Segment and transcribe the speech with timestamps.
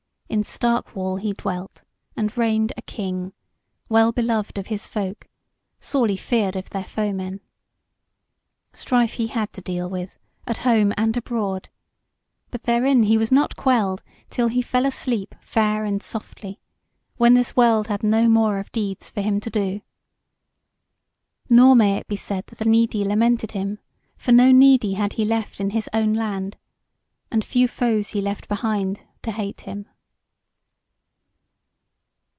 [0.31, 1.83] In Stark wall he dwelt,
[2.15, 3.33] and reigned a King,
[3.89, 5.27] well beloved of his folk,
[5.81, 7.41] sorely feared of their foemen.
[8.71, 10.17] Strife he had to deal with,
[10.47, 11.67] at home and abroad;
[12.49, 16.61] but therein he was not quelled, till he fell asleep fair and softly,
[17.17, 19.81] when this world had no more of deeds for him to do.
[21.49, 23.79] Nor may it be said that the needy lamented him;
[24.15, 26.55] for no needy had he left in his own land.
[27.29, 29.87] And few foes he left behind to hate him.